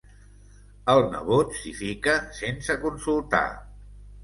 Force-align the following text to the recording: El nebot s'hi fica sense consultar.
El 0.93 1.01
nebot 1.11 1.53
s'hi 1.59 1.75
fica 1.83 2.17
sense 2.41 2.81
consultar. 2.89 3.45